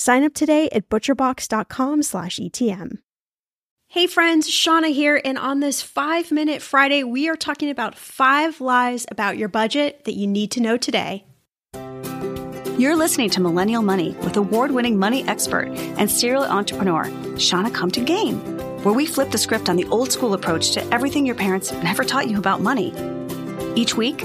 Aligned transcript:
Sign 0.00 0.24
up 0.24 0.32
today 0.32 0.70
at 0.72 0.88
butcherbox.com/etm. 0.88 2.98
Hey 3.88 4.06
friends, 4.06 4.48
Shannah 4.48 4.88
here, 4.88 5.20
and 5.22 5.36
on 5.36 5.60
this 5.60 5.82
five 5.82 6.32
minute 6.32 6.62
Friday, 6.62 7.04
we 7.04 7.28
are 7.28 7.36
talking 7.36 7.68
about 7.68 7.98
five 7.98 8.62
lies 8.62 9.04
about 9.10 9.36
your 9.36 9.50
budget 9.50 10.06
that 10.06 10.14
you 10.14 10.26
need 10.26 10.52
to 10.52 10.62
know 10.62 10.78
today. 10.78 11.26
You're 12.78 12.96
listening 12.96 13.28
to 13.28 13.42
Millennial 13.42 13.82
Money 13.82 14.16
with 14.22 14.38
award 14.38 14.70
winning 14.70 14.98
money 14.98 15.22
expert 15.28 15.68
and 15.98 16.10
serial 16.10 16.44
entrepreneur, 16.44 17.04
Shannah 17.38 17.70
Compton 17.70 18.06
Game, 18.06 18.38
where 18.82 18.94
we 18.94 19.04
flip 19.04 19.30
the 19.30 19.36
script 19.36 19.68
on 19.68 19.76
the 19.76 19.84
old 19.88 20.10
school 20.10 20.32
approach 20.32 20.70
to 20.70 20.94
everything 20.94 21.26
your 21.26 21.36
parents 21.36 21.72
never 21.82 22.04
taught 22.04 22.30
you 22.30 22.38
about 22.38 22.62
money. 22.62 22.94
Each 23.76 23.98
week, 23.98 24.24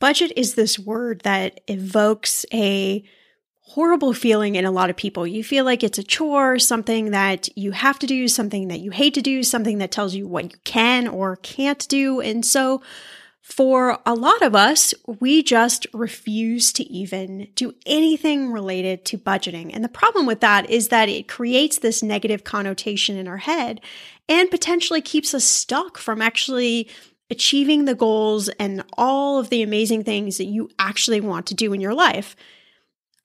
budget 0.00 0.32
is 0.36 0.54
this 0.54 0.78
word 0.78 1.20
that 1.20 1.60
evokes 1.68 2.44
a 2.52 3.04
horrible 3.66 4.12
feeling 4.12 4.56
in 4.56 4.64
a 4.64 4.70
lot 4.70 4.90
of 4.90 4.96
people. 4.96 5.26
You 5.26 5.42
feel 5.42 5.64
like 5.64 5.82
it's 5.82 5.98
a 5.98 6.02
chore, 6.02 6.58
something 6.58 7.10
that 7.12 7.48
you 7.56 7.72
have 7.72 7.98
to 8.00 8.06
do, 8.06 8.28
something 8.28 8.68
that 8.68 8.80
you 8.80 8.90
hate 8.90 9.14
to 9.14 9.22
do, 9.22 9.42
something 9.42 9.78
that 9.78 9.90
tells 9.90 10.14
you 10.14 10.28
what 10.28 10.44
you 10.44 10.58
can 10.64 11.08
or 11.08 11.36
can't 11.36 11.86
do. 11.88 12.20
And 12.20 12.44
so, 12.44 12.82
for 13.40 13.98
a 14.06 14.14
lot 14.14 14.40
of 14.40 14.54
us, 14.54 14.94
we 15.20 15.42
just 15.42 15.86
refuse 15.92 16.72
to 16.72 16.84
even 16.84 17.48
do 17.54 17.74
anything 17.84 18.50
related 18.50 19.04
to 19.04 19.18
budgeting. 19.18 19.70
And 19.74 19.84
the 19.84 19.88
problem 19.90 20.24
with 20.24 20.40
that 20.40 20.70
is 20.70 20.88
that 20.88 21.10
it 21.10 21.28
creates 21.28 21.78
this 21.78 22.02
negative 22.02 22.44
connotation 22.44 23.18
in 23.18 23.28
our 23.28 23.36
head 23.36 23.82
and 24.30 24.50
potentially 24.50 25.02
keeps 25.02 25.34
us 25.34 25.44
stuck 25.44 25.98
from 25.98 26.22
actually 26.22 26.88
achieving 27.30 27.84
the 27.84 27.94
goals 27.94 28.48
and 28.50 28.84
all 28.96 29.38
of 29.38 29.50
the 29.50 29.62
amazing 29.62 30.04
things 30.04 30.38
that 30.38 30.44
you 30.44 30.70
actually 30.78 31.20
want 31.20 31.46
to 31.46 31.54
do 31.54 31.72
in 31.72 31.80
your 31.80 31.94
life. 31.94 32.36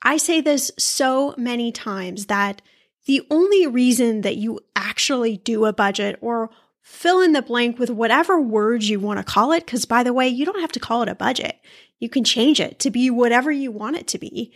I 0.01 0.17
say 0.17 0.41
this 0.41 0.71
so 0.77 1.33
many 1.37 1.71
times 1.71 2.27
that 2.27 2.61
the 3.05 3.25
only 3.29 3.67
reason 3.67 4.21
that 4.21 4.37
you 4.37 4.59
actually 4.75 5.37
do 5.37 5.65
a 5.65 5.73
budget 5.73 6.17
or 6.21 6.49
fill 6.81 7.21
in 7.21 7.33
the 7.33 7.41
blank 7.41 7.77
with 7.77 7.89
whatever 7.89 8.39
words 8.39 8.89
you 8.89 8.99
want 8.99 9.19
to 9.19 9.23
call 9.23 9.51
it, 9.51 9.65
because 9.65 9.85
by 9.85 10.03
the 10.03 10.13
way, 10.13 10.27
you 10.27 10.45
don't 10.45 10.61
have 10.61 10.71
to 10.71 10.79
call 10.79 11.01
it 11.01 11.09
a 11.09 11.15
budget. 11.15 11.59
You 11.99 12.09
can 12.09 12.23
change 12.23 12.59
it 12.59 12.79
to 12.79 12.89
be 12.89 13.09
whatever 13.09 13.51
you 13.51 13.71
want 13.71 13.97
it 13.97 14.07
to 14.07 14.17
be. 14.17 14.53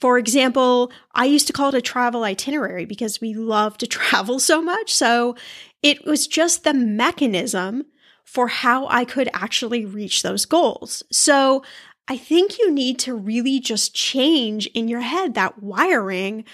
For 0.00 0.18
example, 0.18 0.92
I 1.14 1.24
used 1.24 1.46
to 1.46 1.52
call 1.52 1.70
it 1.70 1.74
a 1.74 1.82
travel 1.82 2.22
itinerary 2.22 2.84
because 2.84 3.20
we 3.20 3.34
love 3.34 3.78
to 3.78 3.86
travel 3.86 4.38
so 4.38 4.62
much. 4.62 4.94
So 4.94 5.36
it 5.82 6.04
was 6.04 6.26
just 6.26 6.64
the 6.64 6.74
mechanism 6.74 7.86
for 8.26 8.48
how 8.48 8.86
I 8.88 9.06
could 9.06 9.30
actually 9.32 9.86
reach 9.86 10.22
those 10.22 10.44
goals. 10.44 11.02
So 11.10 11.62
I 12.08 12.18
think 12.18 12.58
you 12.58 12.70
need 12.70 12.98
to 13.00 13.14
really 13.14 13.60
just 13.60 13.94
change 13.94 14.66
in 14.68 14.88
your 14.88 15.00
head 15.00 15.34
that 15.34 15.62
wiring 15.62 16.44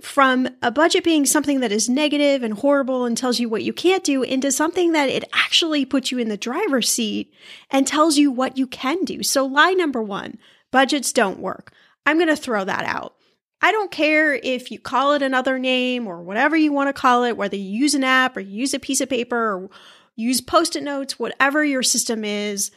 from 0.00 0.48
a 0.62 0.70
budget 0.70 1.04
being 1.04 1.24
something 1.24 1.60
that 1.60 1.72
is 1.72 1.88
negative 1.88 2.42
and 2.42 2.54
horrible 2.54 3.04
and 3.04 3.16
tells 3.16 3.40
you 3.40 3.48
what 3.48 3.62
you 3.62 3.72
can't 3.72 4.04
do 4.04 4.22
into 4.22 4.50
something 4.52 4.92
that 4.92 5.08
it 5.08 5.24
actually 5.32 5.84
puts 5.84 6.10
you 6.10 6.18
in 6.18 6.28
the 6.28 6.36
driver's 6.36 6.88
seat 6.88 7.32
and 7.70 7.86
tells 7.86 8.18
you 8.18 8.30
what 8.30 8.58
you 8.58 8.66
can 8.66 9.04
do. 9.04 9.22
So, 9.22 9.46
lie 9.46 9.72
number 9.72 10.02
one 10.02 10.38
budgets 10.70 11.12
don't 11.12 11.38
work. 11.38 11.72
I'm 12.04 12.16
going 12.16 12.28
to 12.28 12.36
throw 12.36 12.64
that 12.64 12.84
out. 12.84 13.14
I 13.60 13.70
don't 13.70 13.92
care 13.92 14.34
if 14.34 14.70
you 14.72 14.80
call 14.80 15.12
it 15.12 15.22
another 15.22 15.58
name 15.58 16.08
or 16.08 16.20
whatever 16.20 16.56
you 16.56 16.72
want 16.72 16.88
to 16.88 17.00
call 17.00 17.22
it, 17.22 17.36
whether 17.36 17.56
you 17.56 17.78
use 17.78 17.94
an 17.94 18.02
app 18.02 18.36
or 18.36 18.40
use 18.40 18.74
a 18.74 18.80
piece 18.80 19.00
of 19.00 19.08
paper 19.08 19.36
or 19.36 19.70
use 20.16 20.40
post 20.40 20.76
it 20.76 20.82
notes, 20.82 21.18
whatever 21.18 21.64
your 21.64 21.82
system 21.82 22.24
is. 22.24 22.70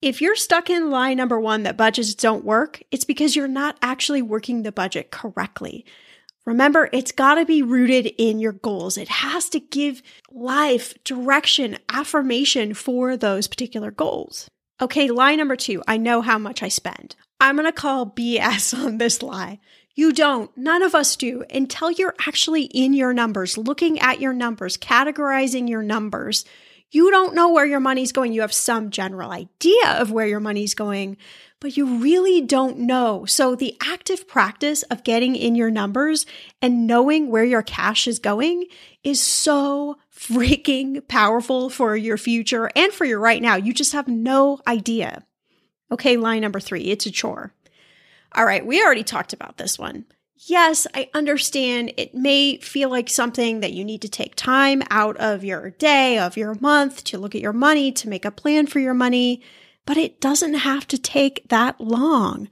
If 0.00 0.20
you're 0.20 0.36
stuck 0.36 0.68
in 0.68 0.90
lie 0.90 1.14
number 1.14 1.38
one 1.38 1.62
that 1.62 1.76
budgets 1.76 2.14
don't 2.14 2.44
work, 2.44 2.82
it's 2.90 3.04
because 3.04 3.36
you're 3.36 3.48
not 3.48 3.78
actually 3.82 4.22
working 4.22 4.62
the 4.62 4.72
budget 4.72 5.10
correctly. 5.10 5.84
Remember, 6.44 6.88
it's 6.92 7.12
got 7.12 7.36
to 7.36 7.44
be 7.44 7.62
rooted 7.62 8.06
in 8.18 8.40
your 8.40 8.52
goals. 8.52 8.98
It 8.98 9.08
has 9.08 9.48
to 9.50 9.60
give 9.60 10.02
life 10.30 10.92
direction, 11.04 11.78
affirmation 11.88 12.74
for 12.74 13.16
those 13.16 13.46
particular 13.46 13.92
goals. 13.92 14.48
Okay, 14.80 15.08
lie 15.08 15.36
number 15.36 15.54
two 15.54 15.82
I 15.86 15.96
know 15.98 16.20
how 16.20 16.38
much 16.38 16.62
I 16.62 16.68
spend. 16.68 17.14
I'm 17.40 17.56
going 17.56 17.66
to 17.66 17.72
call 17.72 18.06
BS 18.06 18.76
on 18.84 18.98
this 18.98 19.22
lie. 19.22 19.60
You 19.94 20.12
don't. 20.12 20.56
None 20.56 20.82
of 20.82 20.94
us 20.94 21.16
do 21.16 21.44
until 21.52 21.90
you're 21.90 22.14
actually 22.26 22.64
in 22.64 22.94
your 22.94 23.12
numbers, 23.12 23.58
looking 23.58 23.98
at 23.98 24.20
your 24.20 24.32
numbers, 24.32 24.78
categorizing 24.78 25.68
your 25.68 25.82
numbers. 25.82 26.44
You 26.90 27.10
don't 27.10 27.34
know 27.34 27.50
where 27.50 27.66
your 27.66 27.80
money's 27.80 28.12
going. 28.12 28.32
You 28.32 28.42
have 28.42 28.52
some 28.52 28.90
general 28.90 29.30
idea 29.30 29.96
of 29.98 30.10
where 30.10 30.26
your 30.26 30.40
money's 30.40 30.74
going, 30.74 31.16
but 31.60 31.76
you 31.76 31.98
really 31.98 32.40
don't 32.40 32.80
know. 32.80 33.24
So 33.24 33.54
the 33.54 33.76
active 33.82 34.26
practice 34.26 34.82
of 34.84 35.04
getting 35.04 35.36
in 35.36 35.54
your 35.54 35.70
numbers 35.70 36.26
and 36.60 36.86
knowing 36.86 37.30
where 37.30 37.44
your 37.44 37.62
cash 37.62 38.06
is 38.06 38.18
going 38.18 38.66
is 39.04 39.20
so 39.20 39.96
freaking 40.14 41.06
powerful 41.06 41.68
for 41.70 41.96
your 41.96 42.18
future 42.18 42.70
and 42.76 42.92
for 42.92 43.04
your 43.04 43.20
right 43.20 43.42
now. 43.42 43.56
You 43.56 43.72
just 43.74 43.92
have 43.92 44.08
no 44.08 44.60
idea. 44.66 45.24
Okay, 45.90 46.16
line 46.16 46.40
number 46.40 46.60
three, 46.60 46.84
it's 46.84 47.06
a 47.06 47.10
chore. 47.10 47.52
All 48.34 48.44
right, 48.44 48.64
we 48.64 48.82
already 48.82 49.04
talked 49.04 49.32
about 49.32 49.58
this 49.58 49.78
one. 49.78 50.06
Yes, 50.36 50.86
I 50.92 51.08
understand 51.14 51.92
it 51.96 52.14
may 52.14 52.58
feel 52.58 52.90
like 52.90 53.08
something 53.08 53.60
that 53.60 53.72
you 53.72 53.84
need 53.84 54.02
to 54.02 54.08
take 54.08 54.34
time 54.34 54.82
out 54.90 55.16
of 55.18 55.44
your 55.44 55.70
day, 55.70 56.18
of 56.18 56.36
your 56.36 56.54
month 56.60 57.04
to 57.04 57.18
look 57.18 57.34
at 57.34 57.40
your 57.40 57.52
money, 57.52 57.92
to 57.92 58.08
make 58.08 58.24
a 58.24 58.30
plan 58.30 58.66
for 58.66 58.80
your 58.80 58.94
money 58.94 59.42
but 59.86 59.96
it 59.96 60.20
doesn't 60.20 60.54
have 60.54 60.86
to 60.88 60.98
take 60.98 61.48
that 61.48 61.80
long. 61.80 62.48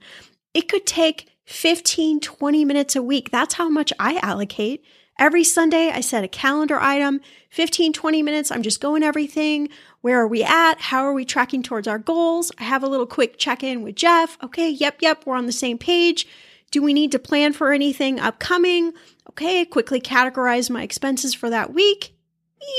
It 0.53 0.67
could 0.67 0.85
take 0.85 1.29
15, 1.45 2.19
20 2.19 2.65
minutes 2.65 2.95
a 2.95 3.03
week. 3.03 3.31
That's 3.31 3.55
how 3.55 3.69
much 3.69 3.93
I 3.99 4.19
allocate. 4.21 4.83
Every 5.19 5.43
Sunday, 5.43 5.89
I 5.89 6.01
set 6.01 6.23
a 6.23 6.27
calendar 6.27 6.79
item, 6.79 7.21
15, 7.51 7.93
20 7.93 8.23
minutes. 8.23 8.51
I'm 8.51 8.63
just 8.63 8.81
going 8.81 9.03
everything. 9.03 9.69
Where 10.01 10.19
are 10.19 10.27
we 10.27 10.43
at? 10.43 10.81
How 10.81 11.03
are 11.03 11.13
we 11.13 11.25
tracking 11.25 11.63
towards 11.63 11.87
our 11.87 11.99
goals? 11.99 12.51
I 12.57 12.63
have 12.63 12.83
a 12.83 12.87
little 12.87 13.05
quick 13.05 13.37
check 13.37 13.63
in 13.63 13.81
with 13.83 13.95
Jeff. 13.95 14.37
Okay, 14.43 14.69
yep, 14.69 14.97
yep, 15.01 15.25
we're 15.25 15.35
on 15.35 15.45
the 15.45 15.51
same 15.51 15.77
page. 15.77 16.27
Do 16.71 16.81
we 16.81 16.93
need 16.93 17.11
to 17.11 17.19
plan 17.19 17.53
for 17.53 17.71
anything 17.71 18.19
upcoming? 18.19 18.93
Okay, 19.29 19.65
quickly 19.65 20.01
categorize 20.01 20.69
my 20.69 20.83
expenses 20.83 21.33
for 21.33 21.49
that 21.49 21.73
week. 21.73 22.15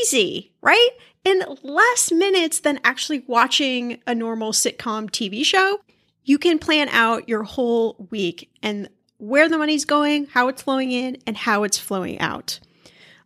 Easy, 0.00 0.52
right? 0.60 0.90
in 1.24 1.44
less 1.62 2.10
minutes 2.10 2.60
than 2.60 2.80
actually 2.84 3.24
watching 3.26 4.00
a 4.06 4.14
normal 4.14 4.52
sitcom 4.52 5.10
TV 5.10 5.44
show, 5.44 5.80
you 6.24 6.38
can 6.38 6.58
plan 6.58 6.88
out 6.88 7.28
your 7.28 7.42
whole 7.42 8.08
week 8.10 8.50
and 8.62 8.88
where 9.18 9.48
the 9.48 9.58
money's 9.58 9.84
going, 9.84 10.26
how 10.26 10.48
it's 10.48 10.62
flowing 10.62 10.90
in, 10.90 11.16
and 11.26 11.36
how 11.36 11.62
it's 11.62 11.78
flowing 11.78 12.18
out. 12.18 12.58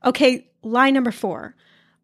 Okay, 0.05 0.47
line 0.63 0.95
number 0.95 1.11
four. 1.11 1.55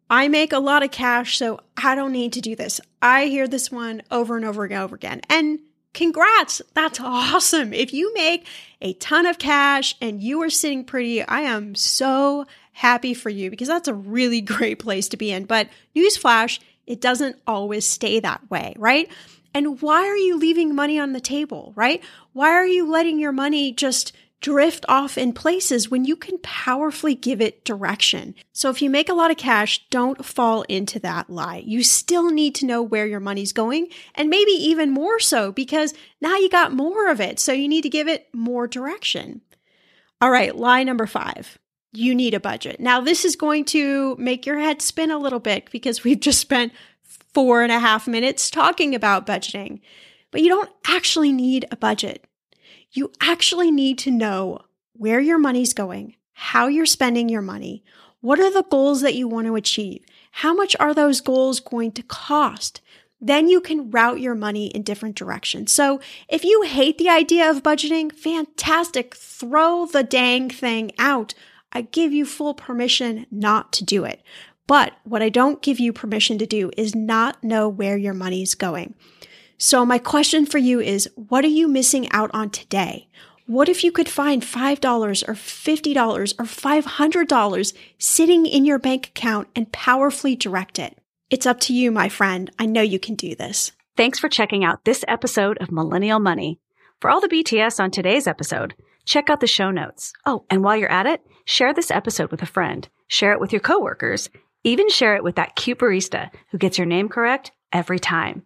I 0.09 0.27
make 0.27 0.53
a 0.53 0.59
lot 0.59 0.83
of 0.83 0.91
cash, 0.91 1.37
so 1.37 1.59
I 1.77 1.95
don't 1.95 2.11
need 2.11 2.33
to 2.33 2.41
do 2.41 2.55
this. 2.55 2.79
I 3.01 3.25
hear 3.25 3.47
this 3.47 3.71
one 3.71 4.03
over 4.11 4.35
and 4.35 4.45
over 4.45 4.65
and 4.65 4.73
over 4.73 4.95
again. 4.95 5.21
And 5.29 5.59
congrats, 5.93 6.61
that's 6.73 6.99
awesome. 6.99 7.73
If 7.73 7.93
you 7.93 8.13
make 8.13 8.47
a 8.81 8.93
ton 8.93 9.25
of 9.25 9.39
cash 9.39 9.95
and 10.01 10.21
you 10.21 10.41
are 10.41 10.49
sitting 10.49 10.83
pretty, 10.83 11.23
I 11.23 11.41
am 11.41 11.75
so 11.75 12.45
happy 12.73 13.13
for 13.13 13.29
you 13.29 13.49
because 13.49 13.67
that's 13.67 13.87
a 13.87 13.93
really 13.93 14.41
great 14.41 14.79
place 14.79 15.07
to 15.09 15.17
be 15.17 15.31
in. 15.31 15.45
But 15.45 15.69
newsflash, 15.95 16.59
it 16.85 16.99
doesn't 16.99 17.39
always 17.47 17.85
stay 17.85 18.19
that 18.19 18.49
way, 18.49 18.73
right? 18.77 19.09
And 19.53 19.81
why 19.81 20.07
are 20.07 20.17
you 20.17 20.37
leaving 20.37 20.75
money 20.75 20.99
on 20.99 21.13
the 21.13 21.21
table, 21.21 21.73
right? 21.75 22.03
Why 22.33 22.49
are 22.49 22.65
you 22.65 22.89
letting 22.89 23.19
your 23.19 23.31
money 23.31 23.71
just 23.71 24.11
drift 24.43 24.85
off 24.89 25.17
in 25.17 25.31
places 25.31 25.89
when 25.89 26.03
you 26.03 26.17
can 26.17 26.37
powerfully 26.43 27.15
give 27.15 27.41
it 27.41 27.63
direction. 27.63 28.35
So 28.51 28.69
if 28.69 28.81
you 28.81 28.89
make 28.89 29.07
a 29.07 29.13
lot 29.13 29.31
of 29.31 29.37
cash, 29.37 29.87
don't 29.89 30.23
fall 30.23 30.63
into 30.63 30.99
that 30.99 31.29
lie. 31.29 31.63
You 31.65 31.81
still 31.81 32.29
need 32.29 32.53
to 32.55 32.65
know 32.65 32.83
where 32.83 33.07
your 33.07 33.21
money's 33.21 33.53
going 33.53 33.87
and 34.13 34.29
maybe 34.29 34.51
even 34.51 34.91
more 34.91 35.19
so 35.19 35.53
because 35.53 35.93
now 36.19 36.35
you 36.35 36.49
got 36.49 36.73
more 36.73 37.09
of 37.09 37.21
it. 37.21 37.39
So 37.39 37.53
you 37.53 37.69
need 37.69 37.83
to 37.83 37.89
give 37.89 38.09
it 38.09 38.27
more 38.33 38.67
direction. 38.67 39.41
All 40.19 40.29
right, 40.29 40.55
lie 40.55 40.83
number 40.83 41.07
five 41.07 41.57
you 41.95 42.15
need 42.15 42.33
a 42.33 42.39
budget. 42.39 42.79
Now, 42.79 43.01
this 43.01 43.23
is 43.23 43.35
going 43.35 43.65
to 43.65 44.15
make 44.15 44.47
your 44.47 44.57
head 44.57 44.81
spin 44.81 45.11
a 45.11 45.19
little 45.19 45.39
bit 45.39 45.69
because 45.71 46.03
we've 46.03 46.19
just 46.19 46.39
spent 46.39 46.73
four 47.03 47.61
and 47.61 47.71
a 47.71 47.77
half 47.77 48.07
minutes 48.07 48.49
talking 48.49 48.95
about 48.95 49.27
budgeting, 49.27 49.79
but 50.31 50.41
you 50.41 50.49
don't 50.49 50.71
actually 50.87 51.31
need 51.31 51.65
a 51.69 51.75
budget. 51.75 52.25
You 52.93 53.11
actually 53.19 53.71
need 53.71 53.97
to 53.99 54.11
know 54.11 54.59
where 54.93 55.19
your 55.19 55.39
money's 55.39 55.73
going, 55.73 56.15
how 56.33 56.67
you're 56.67 56.85
spending 56.85 57.27
your 57.27 57.41
money, 57.41 57.83
what 58.21 58.39
are 58.39 58.53
the 58.53 58.63
goals 58.69 59.01
that 59.01 59.15
you 59.15 59.27
want 59.27 59.47
to 59.47 59.55
achieve, 59.55 60.05
how 60.31 60.53
much 60.53 60.75
are 60.79 60.93
those 60.93 61.19
goals 61.19 61.59
going 61.59 61.91
to 61.93 62.03
cost. 62.03 62.81
Then 63.19 63.47
you 63.47 63.61
can 63.61 63.89
route 63.89 64.19
your 64.19 64.35
money 64.35 64.67
in 64.67 64.83
different 64.83 65.15
directions. 65.15 65.71
So 65.71 66.01
if 66.29 66.43
you 66.43 66.61
hate 66.63 66.97
the 66.97 67.09
idea 67.09 67.49
of 67.49 67.63
budgeting, 67.63 68.11
fantastic. 68.11 69.15
Throw 69.15 69.85
the 69.85 70.03
dang 70.03 70.49
thing 70.49 70.91
out. 70.99 71.33
I 71.71 71.81
give 71.81 72.13
you 72.13 72.25
full 72.25 72.53
permission 72.53 73.25
not 73.31 73.73
to 73.73 73.83
do 73.85 74.03
it. 74.03 74.21
But 74.67 74.93
what 75.03 75.21
I 75.21 75.29
don't 75.29 75.61
give 75.61 75.79
you 75.79 75.93
permission 75.93 76.37
to 76.37 76.45
do 76.45 76.69
is 76.77 76.95
not 76.95 77.43
know 77.43 77.67
where 77.67 77.97
your 77.97 78.13
money's 78.13 78.55
going. 78.55 78.93
So 79.63 79.85
my 79.85 79.97
question 79.97 80.45
for 80.45 80.57
you 80.57 80.81
is, 80.81 81.09
what 81.15 81.45
are 81.45 81.55
you 81.59 81.69
missing 81.69 82.11
out 82.11 82.29
on 82.33 82.49
today? 82.49 83.07
What 83.45 83.69
if 83.69 83.81
you 83.81 83.93
could 83.93 84.09
find 84.09 84.41
$5 84.41 85.23
or 85.25 85.33
$50 85.33 86.33
or 86.37 86.43
$500 86.43 87.73
sitting 87.97 88.45
in 88.45 88.65
your 88.65 88.77
bank 88.77 89.07
account 89.07 89.47
and 89.55 89.71
powerfully 89.71 90.35
direct 90.35 90.79
it? 90.79 90.97
It's 91.29 91.45
up 91.45 91.61
to 91.61 91.73
you, 91.73 91.93
my 91.93 92.09
friend. 92.09 92.51
I 92.59 92.65
know 92.65 92.81
you 92.81 92.99
can 92.99 93.15
do 93.15 93.35
this. 93.35 93.71
Thanks 93.95 94.19
for 94.19 94.27
checking 94.27 94.65
out 94.65 94.83
this 94.83 95.05
episode 95.07 95.57
of 95.59 95.71
Millennial 95.71 96.19
Money. 96.19 96.59
For 96.99 97.09
all 97.09 97.21
the 97.21 97.29
BTS 97.29 97.79
on 97.79 97.89
today's 97.89 98.27
episode, 98.27 98.75
check 99.05 99.29
out 99.29 99.39
the 99.39 99.47
show 99.47 99.71
notes. 99.71 100.11
Oh, 100.25 100.43
and 100.49 100.61
while 100.61 100.75
you're 100.75 100.91
at 100.91 101.05
it, 101.05 101.21
Share 101.45 101.73
this 101.73 101.91
episode 101.91 102.31
with 102.31 102.41
a 102.41 102.47
friend. 102.47 102.87
Share 103.07 103.33
it 103.33 103.39
with 103.39 103.51
your 103.51 103.59
coworkers. 103.59 104.29
Even 104.63 104.89
share 104.89 105.15
it 105.15 105.23
with 105.23 105.35
that 105.35 105.55
cute 105.55 105.79
barista 105.79 106.29
who 106.51 106.57
gets 106.57 106.77
your 106.77 106.87
name 106.87 107.09
correct 107.09 107.51
every 107.73 107.99
time. 107.99 108.43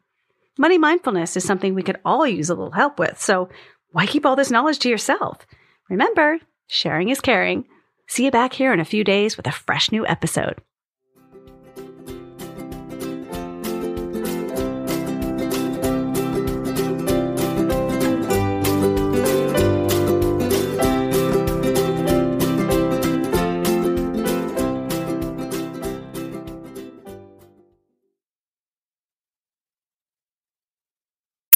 Money 0.58 0.78
mindfulness 0.78 1.38
is 1.38 1.44
something 1.44 1.76
we 1.76 1.84
could 1.84 2.00
all 2.04 2.26
use 2.26 2.50
a 2.50 2.56
little 2.56 2.72
help 2.72 2.98
with, 3.00 3.22
so 3.22 3.50
why 3.92 4.06
keep 4.06 4.26
all 4.26 4.36
this 4.36 4.52
knowledge 4.52 4.80
to 4.80 4.90
yourself? 4.90 5.46
Remember, 5.90 6.40
sharing 6.68 7.10
is 7.10 7.22
caring. 7.22 7.66
See 8.08 8.26
you 8.26 8.32
back 8.32 8.54
here 8.54 8.74
in 8.74 8.80
a 8.80 8.86
few 8.86 9.04
days 9.04 9.38
with 9.38 9.48
a 9.48 9.52
fresh 9.52 9.92
new 9.92 10.06
episode. 10.08 10.62